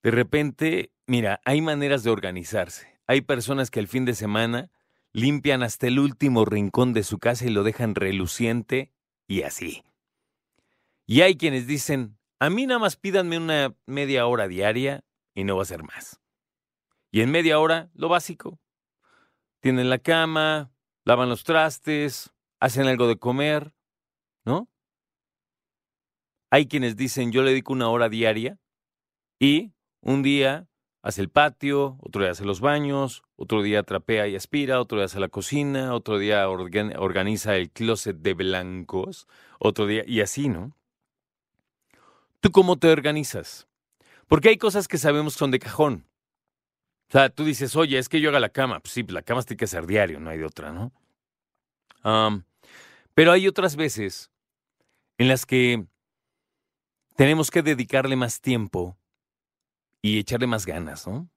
de 0.02 0.11
repente, 0.11 0.92
mira, 1.06 1.41
hay 1.44 1.61
maneras 1.61 2.02
de 2.02 2.11
organizarse. 2.11 3.00
Hay 3.06 3.22
personas 3.22 3.70
que 3.70 3.80
el 3.80 3.88
fin 3.88 4.05
de 4.05 4.14
semana 4.14 4.70
limpian 5.12 5.62
hasta 5.62 5.86
el 5.86 5.98
último 5.98 6.44
rincón 6.44 6.92
de 6.92 7.02
su 7.02 7.19
casa 7.19 7.47
y 7.47 7.50
lo 7.50 7.64
dejan 7.64 7.94
reluciente 7.94 8.92
y 9.27 9.42
así. 9.42 9.84
Y 11.06 11.22
hay 11.22 11.36
quienes 11.36 11.66
dicen, 11.66 12.19
a 12.38 12.50
mí 12.50 12.66
nada 12.66 12.78
más 12.78 12.97
pídanme 12.97 13.38
una 13.38 13.75
media 13.86 14.27
hora 14.27 14.48
diaria 14.48 15.05
y 15.34 15.44
no 15.44 15.56
va 15.56 15.62
a 15.62 15.66
ser 15.66 15.82
más. 15.82 16.20
Y 17.10 17.22
en 17.22 17.30
media 17.30 17.58
hora, 17.58 17.91
lo 17.94 18.08
básico. 18.08 18.58
Tienen 19.60 19.91
la 19.91 19.98
cama, 19.98 20.70
lavan 21.05 21.28
los 21.28 21.44
trastes, 21.44 22.32
hacen 22.60 22.86
algo 22.86 23.08
de 23.08 23.19
comer, 23.19 23.75
¿no? 24.44 24.69
Hay 26.51 26.67
quienes 26.67 26.97
dicen, 26.97 27.33
yo 27.33 27.43
le 27.43 27.51
dedico 27.51 27.73
una 27.73 27.89
hora 27.89 28.09
diaria 28.09 28.59
y 29.39 29.73
un 30.01 30.23
día 30.23 30.67
hace 31.03 31.23
el 31.23 31.31
patio, 31.31 31.97
otro 32.01 32.23
día 32.23 32.33
hace 32.33 32.45
los 32.45 32.61
baños, 32.61 33.23
otro 33.37 33.62
día 33.62 33.83
trapea 33.83 34.29
y 34.29 34.37
aspira, 34.37 34.81
otro 34.81 34.98
día 34.98 35.06
hace 35.06 35.21
la 35.21 35.28
cocina, 35.28 35.95
otro 35.95 36.19
día 36.19 36.48
organiza 36.48 37.56
el 37.56 37.71
closet 37.71 38.17
de 38.17 38.34
blancos, 38.34 39.27
otro 39.59 39.87
día, 39.87 40.03
y 40.06 40.21
así, 40.21 40.48
¿no? 40.48 40.77
¿Tú 42.41 42.51
cómo 42.51 42.78
te 42.78 42.91
organizas? 42.91 43.69
Porque 44.27 44.48
hay 44.48 44.59
cosas 44.59 44.89
que 44.89 44.98
sabemos 44.98 45.34
son 45.34 45.51
de 45.51 45.59
cajón. 45.59 46.06
O 47.09 47.12
sea, 47.12 47.28
tú 47.28 47.45
dices, 47.45 47.75
oye, 47.77 47.98
es 47.98 48.09
que 48.09 48.21
yo 48.21 48.31
haga 48.31 48.41
la 48.41 48.51
cama. 48.51 48.81
Pues 48.81 48.93
sí, 48.93 49.03
la 49.03 49.23
cama 49.23 49.43
tiene 49.43 49.59
que 49.59 49.67
ser 49.67 49.87
diario, 49.87 50.21
no 50.21 50.31
hay 50.31 50.39
de 50.39 50.45
otra, 50.45 50.73
¿no? 50.73 50.93
pero 53.12 53.33
hay 53.33 53.47
otras 53.47 53.77
veces 53.77 54.31
en 55.19 55.28
las 55.28 55.45
que 55.45 55.84
tenemos 57.20 57.50
que 57.50 57.60
dedicarle 57.60 58.16
más 58.16 58.40
tiempo 58.40 58.96
y 60.00 60.18
echarle 60.18 60.46
más 60.46 60.64
ganas, 60.64 61.06
¿no? 61.06 61.28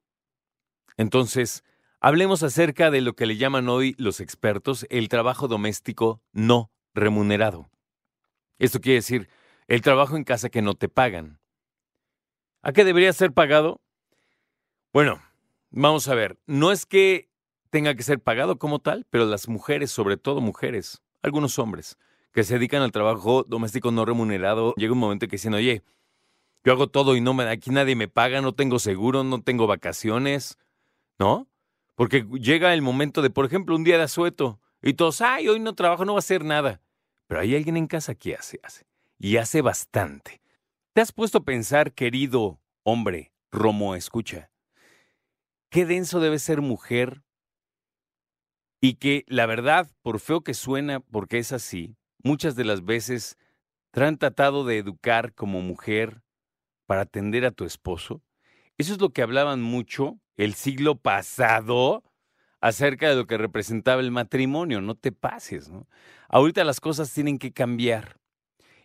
Entonces, 0.95 1.66
hablemos 1.99 2.41
acerca 2.41 2.89
de 2.89 3.01
lo 3.01 3.17
que 3.17 3.25
le 3.25 3.35
llaman 3.35 3.67
hoy 3.67 3.93
los 3.97 4.22
expertos 4.22 4.88
el 4.89 5.09
trabajo 5.09 5.49
doméstico 5.49 6.22
no 6.31 6.72
remunerado. 6.93 7.69
Esto 8.59 8.79
quiere 8.79 8.99
decir 8.99 9.27
el 9.67 9.81
trabajo 9.81 10.16
en 10.16 10.23
casa 10.23 10.47
que 10.47 10.61
no 10.61 10.73
te 10.73 10.88
pagan. 10.88 11.41
¿A 12.61 12.72
qué 12.72 12.85
debería 12.85 13.11
ser 13.11 13.33
pagado? 13.33 13.81
Bueno, 14.93 15.22
vamos 15.69 16.07
a 16.07 16.16
ver, 16.16 16.39
no 16.45 16.72
es 16.72 16.85
que 16.85 17.29
tenga 17.72 17.93
que 17.93 18.03
ser 18.03 18.22
pagado 18.22 18.57
como 18.57 18.79
tal, 18.79 19.05
pero 19.09 19.25
las 19.25 19.49
mujeres, 19.49 19.91
sobre 19.91 20.16
todo 20.16 20.39
mujeres, 20.39 21.01
algunos 21.22 21.59
hombres, 21.59 21.97
que 22.33 22.44
se 22.44 22.55
dedican 22.55 22.81
al 22.81 22.91
trabajo 22.91 23.44
doméstico 23.44 23.91
no 23.91 24.05
remunerado, 24.05 24.73
llega 24.75 24.94
un 24.94 24.99
momento 24.99 25.27
que 25.27 25.33
dicen, 25.33 25.53
oye, 25.53 25.83
yo 26.63 26.73
hago 26.73 26.88
todo 26.88 27.16
y 27.16 27.21
no 27.21 27.33
me, 27.33 27.44
aquí 27.44 27.69
nadie 27.69 27.95
me 27.95 28.07
paga, 28.07 28.41
no 28.41 28.53
tengo 28.53 28.79
seguro, 28.79 29.23
no 29.23 29.41
tengo 29.41 29.67
vacaciones, 29.67 30.57
¿no? 31.19 31.47
Porque 31.95 32.25
llega 32.39 32.73
el 32.73 32.81
momento 32.81 33.22
de, 33.22 33.29
por 33.29 33.45
ejemplo, 33.45 33.75
un 33.75 33.83
día 33.83 33.97
de 33.97 34.03
asueto 34.03 34.59
y 34.81 34.93
todos, 34.93 35.22
ay, 35.22 35.47
hoy 35.47 35.59
no 35.59 35.75
trabajo, 35.75 36.05
no 36.05 36.13
va 36.13 36.17
a 36.17 36.19
hacer 36.19 36.43
nada. 36.43 36.81
Pero 37.27 37.41
hay 37.41 37.55
alguien 37.55 37.77
en 37.77 37.88
casa 37.88 38.16
que 38.16 38.35
hace, 38.35 38.59
hace. 38.63 38.85
Y 39.19 39.38
hace 39.38 39.61
bastante. 39.61 40.41
¿Te 40.93 41.01
has 41.01 41.11
puesto 41.11 41.39
a 41.39 41.43
pensar, 41.43 41.93
querido 41.93 42.59
hombre, 42.83 43.31
Romo, 43.51 43.95
escucha? 43.95 44.49
Qué 45.69 45.85
denso 45.85 46.19
debe 46.19 46.39
ser 46.39 46.61
mujer 46.61 47.23
y 48.81 48.95
que 48.95 49.23
la 49.27 49.45
verdad, 49.45 49.89
por 50.01 50.19
feo 50.19 50.41
que 50.41 50.53
suena, 50.53 50.99
porque 50.99 51.38
es 51.38 51.51
así, 51.51 51.95
muchas 52.23 52.56
de 52.56 52.66
las 52.66 52.84
veces 52.84 53.38
te 53.91 54.03
han 54.03 54.17
tratado 54.17 54.66
de 54.66 54.78
educar 54.78 55.34
como 55.34 55.61
mujer 55.61 56.23
para 56.85 57.01
atender 57.01 57.45
a 57.45 57.51
tu 57.51 57.66
esposo. 57.66 58.22
Eso 58.78 58.94
es 58.94 59.00
lo 59.00 59.11
que 59.11 59.22
hablaban 59.22 59.61
mucho 59.61 60.19
el 60.35 60.56
siglo 60.56 60.95
pasado 60.95 62.03
acerca 62.59 63.09
de 63.09 63.16
lo 63.16 63.28
que 63.28 63.38
representaba 63.38 64.01
el 64.01 64.09
matrimonio. 64.09 64.81
No 64.81 64.95
te 64.95 65.11
pases, 65.11 65.69
¿no? 65.69 65.88
Ahorita 66.28 66.63
las 66.63 66.79
cosas 66.79 67.13
tienen 67.13 67.38
que 67.38 67.51
cambiar. 67.51 68.17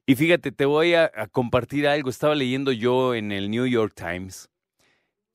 Y 0.05 0.17
fíjate, 0.17 0.53
te 0.53 0.67
voy 0.67 0.95
a, 0.95 1.11
a 1.15 1.27
compartir 1.27 1.87
algo. 1.87 2.11
Estaba 2.11 2.35
leyendo 2.35 2.73
yo 2.73 3.15
en 3.15 3.33
el 3.33 3.51
New 3.51 3.67
York 3.67 3.95
Times 3.95 4.51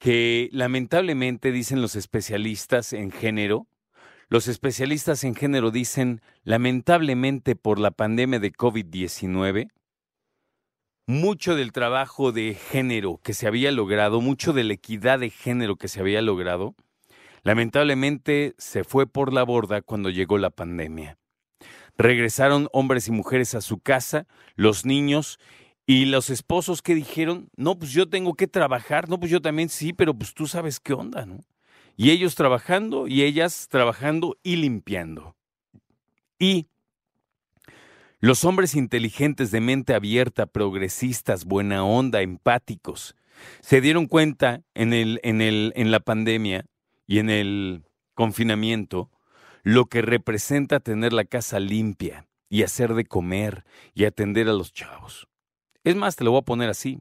que 0.04 0.50
lamentablemente 0.52 1.54
dicen 1.54 1.82
los 1.82 1.96
especialistas 1.96 2.92
en 2.92 3.10
género, 3.10 3.68
los 4.30 4.48
especialistas 4.48 5.24
en 5.24 5.36
género 5.36 5.72
dicen, 5.72 6.22
lamentablemente 6.44 7.56
por 7.56 7.80
la 7.80 7.92
pandemia 7.92 8.40
de 8.40 8.52
COVID-19, 8.52 9.70
mucho 11.06 11.56
del 11.56 11.72
trabajo 11.72 12.32
de 12.32 12.54
género 12.56 13.20
que 13.22 13.34
se 13.34 13.48
había 13.48 13.72
logrado, 13.72 14.22
mucho 14.22 14.54
de 14.54 14.64
la 14.64 14.74
equidad 14.74 15.20
de 15.20 15.30
género 15.30 15.76
que 15.76 15.88
se 15.88 16.00
había 16.00 16.22
logrado, 16.22 16.76
lamentablemente 17.44 18.56
se 18.58 18.84
fue 18.84 19.06
por 19.06 19.34
la 19.34 19.44
borda 19.44 19.82
cuando 19.82 20.10
llegó 20.10 20.38
la 20.38 20.50
pandemia. 20.50 21.18
Regresaron 21.98 22.70
hombres 22.72 23.08
y 23.08 23.12
mujeres 23.12 23.54
a 23.54 23.62
su 23.62 23.80
casa, 23.80 24.26
los 24.56 24.86
niños 24.86 25.40
y 25.86 26.06
los 26.06 26.30
esposos 26.30 26.82
que 26.82 26.96
dijeron, 26.96 27.50
no, 27.58 27.78
pues 27.78 27.92
yo 27.92 28.10
tengo 28.10 28.34
que 28.36 28.48
trabajar, 28.48 29.10
no, 29.10 29.20
pues 29.20 29.32
yo 29.32 29.42
también 29.42 29.70
sí, 29.70 29.94
pero 29.94 30.14
pues 30.14 30.34
tú 30.34 30.48
sabes 30.48 30.80
qué 30.80 30.94
onda, 30.94 31.26
¿no? 31.26 31.42
Y 31.96 32.12
ellos 32.12 32.36
trabajando 32.36 33.08
y 33.08 33.24
ellas 33.24 33.68
trabajando 33.70 34.38
y 34.44 34.56
limpiando. 34.58 35.36
Y 36.40 36.68
los 38.20 38.46
hombres 38.46 38.76
inteligentes 38.76 39.52
de 39.52 39.62
mente 39.62 39.94
abierta, 39.94 40.46
progresistas, 40.46 41.46
buena 41.46 41.84
onda, 41.84 42.22
empáticos, 42.22 43.16
se 43.62 43.82
dieron 43.82 44.08
cuenta 44.08 44.62
en, 44.74 44.94
el, 44.94 45.20
en, 45.24 45.42
el, 45.42 45.74
en 45.76 45.92
la 45.92 46.00
pandemia 46.00 46.66
y 47.06 47.20
en 47.20 47.30
el 47.30 47.84
confinamiento 48.14 49.12
lo 49.64 49.86
que 49.86 50.02
representa 50.02 50.80
tener 50.80 51.14
la 51.14 51.26
casa 51.26 51.60
limpia 51.60 52.28
y 52.50 52.64
hacer 52.64 52.94
de 52.94 53.06
comer 53.06 53.66
y 53.94 54.06
atender 54.06 54.48
a 54.48 54.54
los 54.54 54.74
chavos. 54.74 55.28
Es 55.84 55.96
más, 55.96 56.16
te 56.16 56.24
lo 56.24 56.32
voy 56.32 56.40
a 56.40 56.46
poner 56.46 56.70
así. 56.70 57.00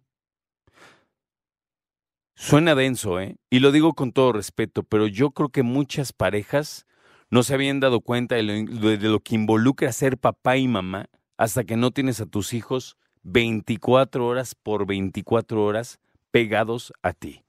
Suena 2.35 2.75
denso, 2.75 3.21
¿eh? 3.21 3.37
Y 3.51 3.61
lo 3.61 3.73
digo 3.73 3.95
con 3.95 4.13
todo 4.13 4.33
respeto, 4.33 4.83
pero 4.83 5.07
yo 5.07 5.31
creo 5.31 5.51
que 5.51 5.63
muchas 5.63 6.13
parejas 6.13 6.87
no 7.31 7.43
se 7.43 7.55
habían 7.55 7.81
dado 7.81 8.01
cuenta 8.01 8.35
de 8.35 8.43
lo, 8.43 9.21
que 9.21 9.35
involucra 9.35 9.93
ser 9.93 10.19
papá 10.19 10.57
y 10.57 10.69
mamá 10.69 11.09
hasta 11.37 11.65
que 11.65 11.77
no 11.77 11.91
tienes 11.91 12.21
a 12.21 12.27
tus 12.27 12.53
hijos 12.53 12.97
24 13.23 14.27
horas 14.27 14.55
por 14.55 14.87
24 14.87 15.65
horas 15.65 15.99
pegados 16.31 16.93
a 17.03 17.13
ti. 17.13 17.43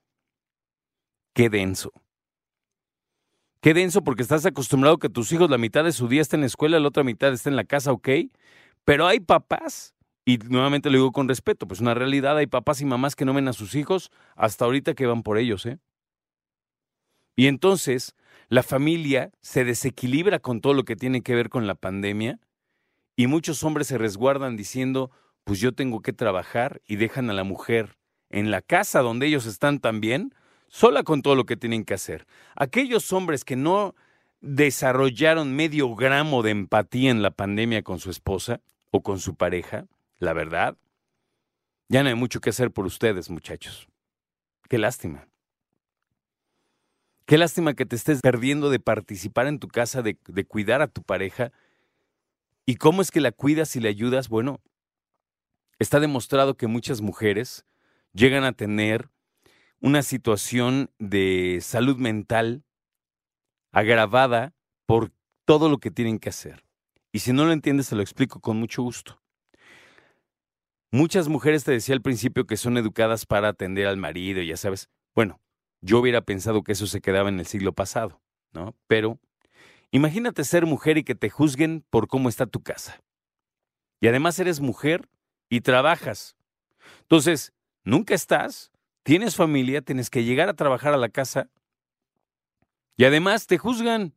Qué 1.33 1.49
denso. 1.49 1.91
Qué 3.59 3.73
denso 3.73 4.03
porque 4.03 4.21
estás 4.21 4.45
acostumbrado 4.45 4.99
que 4.99 5.09
tus 5.09 5.31
hijos 5.31 5.49
la 5.49 5.57
mitad 5.57 5.83
de 5.83 5.91
su 5.91 6.07
día 6.07 6.21
está 6.21 6.35
en 6.35 6.41
la 6.41 6.47
escuela, 6.47 6.79
la 6.79 6.87
otra 6.87 7.03
mitad 7.03 7.33
está 7.33 7.49
en 7.49 7.55
la 7.55 7.63
casa, 7.63 7.91
¿ok? 7.91 8.09
Pero 8.85 9.07
hay 9.07 9.19
papás, 9.19 9.95
y 10.25 10.37
nuevamente 10.37 10.89
lo 10.89 10.97
digo 10.97 11.11
con 11.11 11.27
respeto, 11.27 11.67
pues 11.67 11.81
una 11.81 11.93
realidad, 11.93 12.37
hay 12.37 12.47
papás 12.47 12.81
y 12.81 12.85
mamás 12.85 13.15
que 13.15 13.25
no 13.25 13.33
ven 13.33 13.47
a 13.47 13.53
sus 13.53 13.75
hijos 13.75 14.11
hasta 14.35 14.65
ahorita 14.65 14.93
que 14.93 15.05
van 15.05 15.23
por 15.23 15.37
ellos, 15.37 15.65
¿eh? 15.65 15.79
Y 17.35 17.47
entonces 17.47 18.15
la 18.49 18.63
familia 18.63 19.31
se 19.41 19.65
desequilibra 19.65 20.39
con 20.39 20.61
todo 20.61 20.73
lo 20.73 20.85
que 20.85 20.95
tiene 20.95 21.21
que 21.23 21.35
ver 21.35 21.49
con 21.49 21.67
la 21.67 21.75
pandemia 21.75 22.39
Y 23.15 23.27
muchos 23.27 23.63
hombres 23.63 23.87
se 23.87 23.97
resguardan 23.97 24.57
diciendo, 24.57 25.11
pues 25.43 25.59
yo 25.59 25.73
tengo 25.73 26.01
que 26.01 26.13
trabajar 26.13 26.81
y 26.87 26.95
dejan 26.97 27.29
a 27.29 27.33
la 27.33 27.43
mujer 27.43 27.97
en 28.29 28.51
la 28.51 28.61
casa 28.61 29.01
donde 29.01 29.27
ellos 29.27 29.45
están 29.45 29.79
también, 29.79 30.33
sola 30.67 31.03
con 31.03 31.21
todo 31.21 31.35
lo 31.35 31.45
que 31.45 31.57
tienen 31.57 31.85
que 31.85 31.93
hacer. 31.93 32.25
Aquellos 32.55 33.13
hombres 33.13 33.45
que 33.45 33.55
no 33.55 33.95
desarrollaron 34.41 35.55
medio 35.55 35.95
gramo 35.95 36.41
de 36.43 36.51
empatía 36.51 37.11
en 37.11 37.21
la 37.21 37.31
pandemia 37.31 37.83
con 37.83 37.99
su 37.99 38.09
esposa 38.09 38.61
o 38.91 39.01
con 39.03 39.19
su 39.19 39.35
pareja, 39.35 39.85
la 40.23 40.33
verdad, 40.33 40.77
ya 41.89 42.01
no 42.01 42.09
hay 42.09 42.15
mucho 42.15 42.41
que 42.41 42.49
hacer 42.49 42.71
por 42.71 42.85
ustedes, 42.85 43.29
muchachos. 43.29 43.87
Qué 44.69 44.77
lástima. 44.77 45.27
Qué 47.25 47.37
lástima 47.37 47.73
que 47.73 47.85
te 47.85 47.95
estés 47.95 48.21
perdiendo 48.21 48.69
de 48.69 48.79
participar 48.79 49.47
en 49.47 49.59
tu 49.59 49.67
casa, 49.67 50.01
de, 50.01 50.15
cuidar 50.45 50.81
a 50.81 50.87
tu 50.87 51.03
pareja. 51.03 51.51
¿Y 52.65 52.75
cómo 52.75 53.01
es 53.01 53.11
que 53.11 53.21
la 53.21 53.31
cuidas 53.31 53.75
y 53.75 53.79
le 53.79 53.89
ayudas? 53.89 54.29
Bueno, 54.29 54.61
está 55.79 55.99
demostrado 55.99 56.55
que 56.55 56.67
muchas 56.67 57.01
mujeres 57.01 57.65
llegan 58.13 58.43
a 58.43 58.53
tener 58.53 59.09
una 59.79 60.03
situación 60.03 60.89
de 60.99 61.59
salud 61.61 61.97
mental 61.97 62.63
agravada 63.71 64.53
por 64.85 65.11
todo 65.45 65.69
lo 65.69 65.79
que 65.79 65.91
tienen 65.91 66.19
que 66.19 66.29
hacer. 66.29 66.63
Y 67.11 67.19
si 67.19 67.33
no 67.33 67.45
lo 67.45 67.51
entiendes, 67.51 67.89
te 67.89 67.95
lo 67.95 68.01
explico 68.01 68.39
con 68.39 68.57
mucho 68.57 68.81
gusto. 68.81 69.22
Muchas 70.93 71.27
mujeres 71.27 71.63
te 71.63 71.71
decía 71.71 71.95
al 71.95 72.03
principio 72.03 72.45
que 72.45 72.55
son 72.55 72.77
educadas 72.77 73.25
para 73.25 73.47
atender 73.47 73.87
al 73.87 73.97
marido, 73.97 74.43
ya 74.43 74.55
sabes. 74.57 74.89
Bueno, 75.15 75.41
yo 75.81 75.97
hubiera 75.97 76.21
pensado 76.21 76.61
que 76.61 76.73
eso 76.73 76.85
se 76.85 77.01
quedaba 77.01 77.29
en 77.29 77.39
el 77.39 77.47
siglo 77.47 77.73
pasado, 77.73 78.21
¿no? 78.51 78.75
Pero 78.85 79.17
imagínate 79.89 80.43
ser 80.43 80.67
mujer 80.67 80.99
y 80.99 81.03
que 81.03 81.15
te 81.15 81.31
juzguen 81.31 81.83
por 81.89 82.07
cómo 82.07 82.29
está 82.29 82.45
tu 82.45 82.61
casa. 82.61 83.01
Y 84.01 84.07
además 84.07 84.37
eres 84.37 84.59
mujer 84.59 85.09
y 85.49 85.61
trabajas. 85.61 86.35
Entonces, 87.01 87.53
nunca 87.83 88.13
estás, 88.13 88.71
tienes 89.01 89.35
familia, 89.35 89.81
tienes 89.81 90.11
que 90.11 90.23
llegar 90.23 90.47
a 90.47 90.53
trabajar 90.53 90.93
a 90.93 90.97
la 90.97 91.09
casa 91.09 91.49
y 92.97 93.05
además 93.05 93.47
te 93.47 93.57
juzgan. 93.57 94.13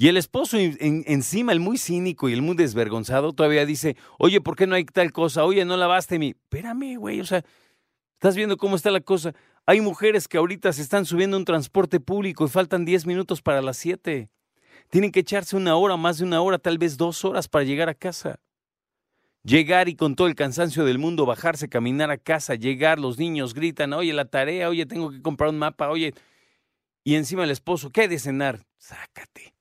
Y 0.00 0.06
el 0.06 0.16
esposo 0.16 0.56
encima, 0.58 1.50
el 1.50 1.58
muy 1.58 1.76
cínico 1.76 2.28
y 2.28 2.32
el 2.32 2.40
muy 2.40 2.54
desvergonzado, 2.54 3.32
todavía 3.32 3.66
dice, 3.66 3.96
oye, 4.16 4.40
¿por 4.40 4.54
qué 4.54 4.68
no 4.68 4.76
hay 4.76 4.84
tal 4.84 5.10
cosa? 5.10 5.44
Oye, 5.44 5.64
no 5.64 5.76
lavaste 5.76 6.20
mi... 6.20 6.28
Espérame, 6.28 6.96
güey, 6.96 7.20
o 7.20 7.24
sea, 7.24 7.44
estás 8.12 8.36
viendo 8.36 8.56
cómo 8.56 8.76
está 8.76 8.92
la 8.92 9.00
cosa. 9.00 9.34
Hay 9.66 9.80
mujeres 9.80 10.28
que 10.28 10.38
ahorita 10.38 10.72
se 10.72 10.82
están 10.82 11.04
subiendo 11.04 11.36
un 11.36 11.44
transporte 11.44 11.98
público 11.98 12.44
y 12.44 12.48
faltan 12.48 12.84
10 12.84 13.06
minutos 13.06 13.42
para 13.42 13.60
las 13.60 13.76
7. 13.78 14.30
Tienen 14.88 15.10
que 15.10 15.20
echarse 15.20 15.56
una 15.56 15.74
hora, 15.74 15.96
más 15.96 16.18
de 16.18 16.24
una 16.24 16.40
hora, 16.42 16.58
tal 16.58 16.78
vez 16.78 16.96
dos 16.96 17.24
horas 17.24 17.48
para 17.48 17.64
llegar 17.64 17.88
a 17.88 17.94
casa 17.94 18.38
llegar 19.44 19.88
y 19.88 19.96
con 19.96 20.14
todo 20.14 20.26
el 20.26 20.34
cansancio 20.34 20.84
del 20.84 20.98
mundo 20.98 21.24
bajarse, 21.24 21.68
caminar 21.68 22.10
a 22.10 22.18
casa, 22.18 22.54
llegar, 22.54 22.98
los 22.98 23.18
niños 23.18 23.54
gritan, 23.54 23.94
oye, 23.94 24.12
la 24.12 24.26
tarea, 24.26 24.68
oye, 24.68 24.84
tengo 24.84 25.10
que 25.10 25.22
comprar 25.22 25.50
un 25.50 25.58
mapa, 25.58 25.88
oye, 25.88 26.12
y 27.02 27.14
encima 27.14 27.44
el 27.44 27.50
esposo, 27.50 27.90
¿qué 27.90 28.08
de 28.08 28.18
cenar? 28.18 28.66
Sácate. 28.76 29.57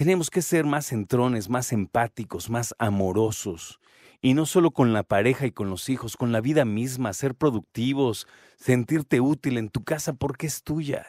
Tenemos 0.00 0.30
que 0.30 0.40
ser 0.40 0.64
más 0.64 0.86
centrones, 0.86 1.50
más 1.50 1.74
empáticos, 1.74 2.48
más 2.48 2.74
amorosos. 2.78 3.80
Y 4.22 4.32
no 4.32 4.46
solo 4.46 4.70
con 4.70 4.94
la 4.94 5.02
pareja 5.02 5.44
y 5.44 5.52
con 5.52 5.68
los 5.68 5.90
hijos, 5.90 6.16
con 6.16 6.32
la 6.32 6.40
vida 6.40 6.64
misma, 6.64 7.12
ser 7.12 7.34
productivos, 7.34 8.26
sentirte 8.56 9.20
útil 9.20 9.58
en 9.58 9.68
tu 9.68 9.84
casa 9.84 10.14
porque 10.14 10.46
es 10.46 10.62
tuya. 10.62 11.06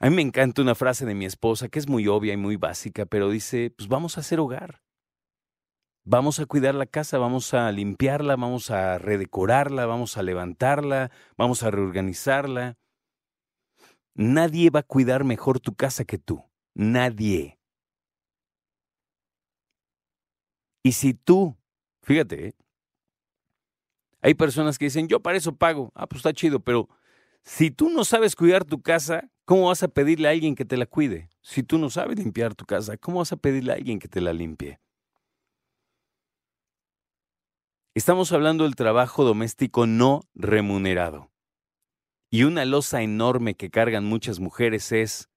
A 0.00 0.10
mí 0.10 0.16
me 0.16 0.22
encanta 0.22 0.60
una 0.60 0.74
frase 0.74 1.06
de 1.06 1.14
mi 1.14 1.24
esposa 1.24 1.68
que 1.68 1.78
es 1.78 1.88
muy 1.88 2.08
obvia 2.08 2.32
y 2.32 2.36
muy 2.36 2.56
básica, 2.56 3.06
pero 3.06 3.30
dice, 3.30 3.70
pues 3.70 3.88
vamos 3.88 4.16
a 4.16 4.20
hacer 4.20 4.40
hogar. 4.40 4.82
Vamos 6.02 6.40
a 6.40 6.46
cuidar 6.46 6.74
la 6.74 6.86
casa, 6.86 7.16
vamos 7.18 7.54
a 7.54 7.70
limpiarla, 7.70 8.34
vamos 8.34 8.72
a 8.72 8.98
redecorarla, 8.98 9.86
vamos 9.86 10.16
a 10.16 10.24
levantarla, 10.24 11.12
vamos 11.38 11.62
a 11.62 11.70
reorganizarla. 11.70 12.76
Nadie 14.16 14.70
va 14.70 14.80
a 14.80 14.82
cuidar 14.82 15.22
mejor 15.22 15.60
tu 15.60 15.76
casa 15.76 16.04
que 16.04 16.18
tú. 16.18 16.44
Nadie. 16.74 17.58
Y 20.82 20.92
si 20.92 21.14
tú, 21.14 21.56
fíjate, 22.02 22.48
¿eh? 22.48 22.54
hay 24.20 24.34
personas 24.34 24.78
que 24.78 24.86
dicen, 24.86 25.08
yo 25.08 25.20
para 25.20 25.36
eso 25.36 25.54
pago. 25.54 25.92
Ah, 25.94 26.06
pues 26.06 26.18
está 26.18 26.32
chido, 26.32 26.60
pero 26.60 26.88
si 27.42 27.70
tú 27.70 27.90
no 27.90 28.04
sabes 28.04 28.36
cuidar 28.36 28.64
tu 28.64 28.82
casa, 28.82 29.30
¿cómo 29.44 29.68
vas 29.68 29.82
a 29.82 29.88
pedirle 29.88 30.28
a 30.28 30.30
alguien 30.32 30.54
que 30.54 30.64
te 30.64 30.76
la 30.76 30.86
cuide? 30.86 31.30
Si 31.42 31.62
tú 31.62 31.78
no 31.78 31.90
sabes 31.90 32.18
limpiar 32.18 32.54
tu 32.54 32.64
casa, 32.64 32.96
¿cómo 32.96 33.18
vas 33.18 33.32
a 33.32 33.36
pedirle 33.36 33.72
a 33.72 33.76
alguien 33.76 33.98
que 33.98 34.08
te 34.08 34.20
la 34.20 34.32
limpie? 34.32 34.80
Estamos 37.94 38.32
hablando 38.32 38.64
del 38.64 38.74
trabajo 38.76 39.24
doméstico 39.24 39.86
no 39.86 40.22
remunerado. 40.34 41.30
Y 42.30 42.44
una 42.44 42.64
losa 42.64 43.02
enorme 43.02 43.54
que 43.54 43.70
cargan 43.70 44.04
muchas 44.04 44.40
mujeres 44.40 44.90
es, 44.90 45.28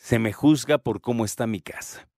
se 0.00 0.18
me 0.18 0.32
juzga 0.32 0.78
por 0.78 1.02
cómo 1.02 1.26
está 1.26 1.46
mi 1.46 1.60
casa. 1.60 2.08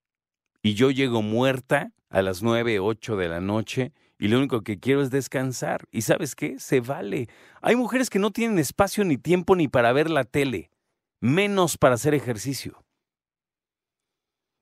Y 0.63 0.75
yo 0.75 0.93
llego 0.93 1.21
muerta 1.21 1.93
a 2.09 2.23
las 2.23 2.43
nueve, 2.43 2.79
ocho 2.79 3.17
de 3.17 3.29
la 3.29 3.41
noche 3.41 3.93
y 4.21 4.29
lo 4.29 4.39
único 4.39 4.63
que 4.63 4.79
quiero 4.79 5.03
es 5.03 5.11
descansar. 5.11 5.85
¿Y 5.91 6.03
sabes 6.03 6.37
qué? 6.37 6.61
Se 6.61 6.81
vale. 6.81 7.29
Hay 7.61 7.75
mujeres 7.75 8.09
que 8.09 8.21
no 8.21 8.31
tienen 8.31 8.61
espacio 8.61 9.05
ni 9.05 9.19
tiempo 9.19 9.57
ni 9.57 9.67
para 9.67 9.93
ver 9.93 10.11
la 10.11 10.23
tele, 10.23 10.71
menos 11.21 11.77
para 11.77 11.97
hacer 11.97 12.15
ejercicio. 12.15 12.85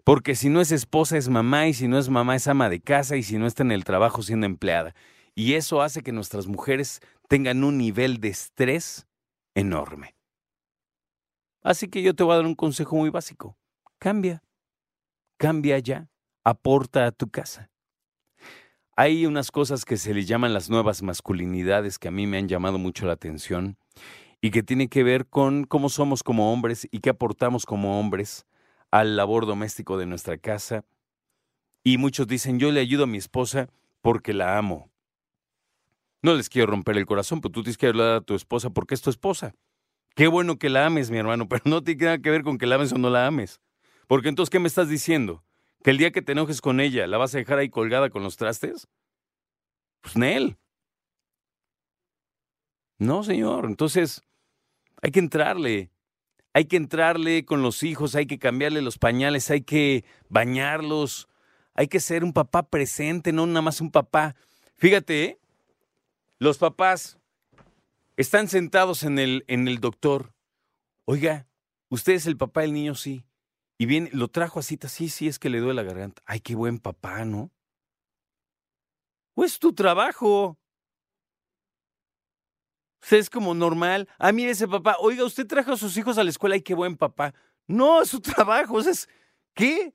Porque 0.02 0.34
si 0.34 0.48
no 0.48 0.62
es 0.62 0.72
esposa 0.72 1.18
es 1.18 1.28
mamá 1.28 1.68
y 1.68 1.74
si 1.74 1.88
no 1.88 1.98
es 1.98 2.08
mamá 2.08 2.36
es 2.36 2.48
ama 2.48 2.70
de 2.70 2.80
casa 2.80 3.16
y 3.16 3.22
si 3.22 3.36
no 3.36 3.46
está 3.46 3.62
en 3.62 3.72
el 3.72 3.84
trabajo 3.84 4.22
siendo 4.22 4.46
empleada. 4.46 4.94
Y 5.34 5.54
eso 5.54 5.82
hace 5.82 6.02
que 6.02 6.12
nuestras 6.12 6.46
mujeres 6.46 7.00
tengan 7.28 7.64
un 7.64 7.76
nivel 7.76 8.18
de 8.18 8.28
estrés 8.28 9.06
enorme. 9.54 10.14
Así 11.62 11.88
que 11.88 12.02
yo 12.02 12.14
te 12.14 12.22
voy 12.22 12.32
a 12.32 12.36
dar 12.36 12.46
un 12.46 12.54
consejo 12.54 12.96
muy 12.96 13.10
básico. 13.10 13.56
Cambia. 13.98 14.42
Cambia 15.36 15.78
ya. 15.78 16.08
Aporta 16.44 17.06
a 17.06 17.12
tu 17.12 17.28
casa. 17.28 17.70
Hay 18.96 19.26
unas 19.26 19.50
cosas 19.50 19.84
que 19.84 19.96
se 19.96 20.14
le 20.14 20.24
llaman 20.24 20.52
las 20.52 20.68
nuevas 20.68 21.02
masculinidades 21.02 21.98
que 21.98 22.08
a 22.08 22.10
mí 22.10 22.26
me 22.26 22.38
han 22.38 22.48
llamado 22.48 22.78
mucho 22.78 23.06
la 23.06 23.12
atención 23.12 23.76
y 24.40 24.50
que 24.50 24.62
tiene 24.62 24.88
que 24.88 25.02
ver 25.02 25.26
con 25.26 25.64
cómo 25.64 25.88
somos 25.88 26.22
como 26.22 26.52
hombres 26.52 26.88
y 26.90 27.00
qué 27.00 27.10
aportamos 27.10 27.66
como 27.66 28.00
hombres 28.00 28.46
al 28.90 29.16
labor 29.16 29.46
doméstico 29.46 29.98
de 29.98 30.06
nuestra 30.06 30.38
casa. 30.38 30.84
Y 31.84 31.98
muchos 31.98 32.26
dicen, 32.26 32.58
yo 32.58 32.70
le 32.70 32.80
ayudo 32.80 33.04
a 33.04 33.06
mi 33.06 33.18
esposa 33.18 33.68
porque 34.02 34.32
la 34.32 34.58
amo. 34.58 34.90
No 36.22 36.34
les 36.34 36.48
quiero 36.50 36.70
romper 36.70 36.98
el 36.98 37.06
corazón, 37.06 37.40
pero 37.40 37.52
tú 37.52 37.62
tienes 37.62 37.78
que 37.78 37.86
ayudar 37.86 38.16
a 38.16 38.20
tu 38.20 38.34
esposa 38.34 38.70
porque 38.70 38.94
es 38.94 39.00
tu 39.00 39.10
esposa. 39.10 39.54
Qué 40.14 40.26
bueno 40.26 40.58
que 40.58 40.68
la 40.68 40.86
ames, 40.86 41.10
mi 41.10 41.18
hermano, 41.18 41.48
pero 41.48 41.62
no 41.66 41.82
tiene 41.82 42.04
nada 42.04 42.18
que 42.18 42.30
ver 42.30 42.42
con 42.42 42.58
que 42.58 42.66
la 42.66 42.76
ames 42.76 42.92
o 42.92 42.98
no 42.98 43.10
la 43.10 43.26
ames. 43.26 43.60
Porque 44.06 44.28
entonces, 44.28 44.50
¿qué 44.50 44.58
me 44.58 44.68
estás 44.68 44.88
diciendo? 44.88 45.44
¿Que 45.82 45.90
el 45.90 45.98
día 45.98 46.10
que 46.10 46.22
te 46.22 46.32
enojes 46.32 46.60
con 46.60 46.80
ella 46.80 47.06
la 47.06 47.18
vas 47.18 47.34
a 47.34 47.38
dejar 47.38 47.58
ahí 47.58 47.70
colgada 47.70 48.10
con 48.10 48.22
los 48.22 48.36
trastes? 48.36 48.88
Pues 50.00 50.16
Nel. 50.16 50.58
No, 52.98 53.22
señor. 53.22 53.64
Entonces, 53.66 54.22
hay 55.00 55.10
que 55.10 55.20
entrarle 55.20 55.90
hay 56.52 56.64
que 56.64 56.76
entrarle 56.76 57.44
con 57.44 57.62
los 57.62 57.82
hijos, 57.82 58.14
hay 58.14 58.26
que 58.26 58.38
cambiarle 58.38 58.82
los 58.82 58.98
pañales, 58.98 59.50
hay 59.50 59.62
que 59.62 60.04
bañarlos, 60.28 61.28
hay 61.74 61.86
que 61.86 62.00
ser 62.00 62.24
un 62.24 62.32
papá 62.32 62.64
presente, 62.64 63.32
no 63.32 63.46
nada 63.46 63.62
más 63.62 63.80
un 63.80 63.90
papá. 63.90 64.34
Fíjate, 64.76 65.24
¿eh? 65.24 65.38
los 66.38 66.58
papás 66.58 67.19
están 68.20 68.48
sentados 68.48 69.02
en 69.02 69.18
el, 69.18 69.44
en 69.48 69.66
el 69.66 69.80
doctor. 69.80 70.34
Oiga, 71.06 71.48
usted 71.88 72.12
es 72.12 72.26
el 72.26 72.36
papá 72.36 72.60
del 72.60 72.74
niño, 72.74 72.94
sí. 72.94 73.24
Y 73.78 73.86
viene, 73.86 74.10
lo 74.12 74.28
trajo 74.28 74.60
así, 74.60 74.78
sí, 74.88 75.08
sí, 75.08 75.26
es 75.26 75.38
que 75.38 75.48
le 75.48 75.58
duele 75.58 75.82
la 75.82 75.88
garganta. 75.88 76.20
Ay, 76.26 76.40
qué 76.40 76.54
buen 76.54 76.78
papá, 76.78 77.24
¿no? 77.24 77.50
Pues 79.34 79.58
tu 79.58 79.72
trabajo 79.72 80.58
es 83.10 83.30
como 83.30 83.54
normal. 83.54 84.06
Ah, 84.18 84.32
mire 84.32 84.50
ese 84.50 84.68
papá. 84.68 84.96
Oiga, 85.00 85.24
usted 85.24 85.46
trajo 85.46 85.72
a 85.72 85.76
sus 85.78 85.96
hijos 85.96 86.18
a 86.18 86.24
la 86.24 86.28
escuela 86.28 86.56
y 86.56 86.62
qué 86.62 86.74
buen 86.74 86.98
papá. 86.98 87.34
No, 87.66 88.02
es 88.02 88.10
su 88.10 88.20
trabajo. 88.20 88.78
es, 88.80 89.08
¿qué? 89.54 89.94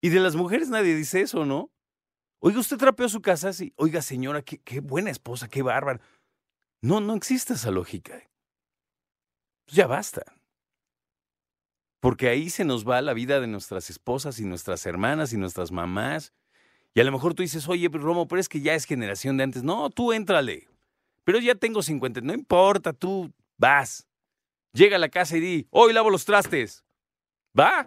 Y 0.00 0.10
de 0.10 0.20
las 0.20 0.36
mujeres 0.36 0.68
nadie 0.68 0.94
dice 0.94 1.20
eso, 1.20 1.44
¿no? 1.44 1.72
Oiga, 2.38 2.60
usted 2.60 2.76
trapeó 2.76 3.08
su 3.08 3.20
casa 3.20 3.48
así. 3.48 3.72
Oiga, 3.74 4.02
señora, 4.02 4.42
qué, 4.42 4.58
qué 4.58 4.78
buena 4.78 5.10
esposa, 5.10 5.48
qué 5.48 5.62
bárbara. 5.62 6.00
No, 6.84 7.00
no 7.00 7.14
existe 7.14 7.54
esa 7.54 7.70
lógica. 7.70 8.28
Pues 9.64 9.74
ya 9.74 9.86
basta. 9.86 10.22
Porque 11.98 12.28
ahí 12.28 12.50
se 12.50 12.66
nos 12.66 12.86
va 12.86 13.00
la 13.00 13.14
vida 13.14 13.40
de 13.40 13.46
nuestras 13.46 13.88
esposas 13.88 14.38
y 14.38 14.44
nuestras 14.44 14.84
hermanas 14.84 15.32
y 15.32 15.38
nuestras 15.38 15.72
mamás. 15.72 16.34
Y 16.92 17.00
a 17.00 17.04
lo 17.04 17.10
mejor 17.10 17.32
tú 17.32 17.42
dices, 17.42 17.66
oye, 17.70 17.88
Romo, 17.90 18.28
pero 18.28 18.38
es 18.38 18.50
que 18.50 18.60
ya 18.60 18.74
es 18.74 18.84
generación 18.84 19.38
de 19.38 19.44
antes. 19.44 19.62
No, 19.62 19.88
tú 19.88 20.12
éntrale. 20.12 20.68
Pero 21.24 21.38
ya 21.38 21.54
tengo 21.54 21.82
50, 21.82 22.20
no 22.20 22.34
importa, 22.34 22.92
tú 22.92 23.32
vas. 23.56 24.06
Llega 24.74 24.96
a 24.96 25.00
la 25.00 25.08
casa 25.08 25.38
y 25.38 25.40
di, 25.40 25.66
hoy 25.70 25.94
lavo 25.94 26.10
los 26.10 26.26
trastes. 26.26 26.84
¿Va? 27.58 27.86